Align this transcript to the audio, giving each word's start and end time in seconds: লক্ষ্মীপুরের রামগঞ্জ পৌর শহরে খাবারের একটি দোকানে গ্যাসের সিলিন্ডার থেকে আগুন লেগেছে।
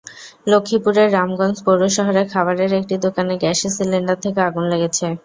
লক্ষ্মীপুরের 0.47 1.07
রামগঞ্জ 1.11 1.57
পৌর 1.65 1.81
শহরে 1.97 2.21
খাবারের 2.33 2.71
একটি 2.79 2.95
দোকানে 3.05 3.33
গ্যাসের 3.41 3.71
সিলিন্ডার 3.77 4.17
থেকে 4.23 4.39
আগুন 4.47 4.65
লেগেছে। 4.71 5.05